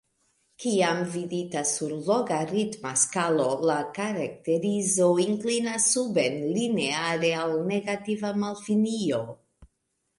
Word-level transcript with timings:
Kiam 0.61 1.01
vidita 1.15 1.61
sur 1.71 1.91
logaritma 2.13 2.93
skalo 3.01 3.45
la 3.71 3.77
karakterizo 3.99 5.13
inklinas 5.27 5.89
suben 5.97 6.41
lineare 6.59 7.35
al 7.45 7.59
negativa 7.73 8.37
malfinio. 8.47 9.25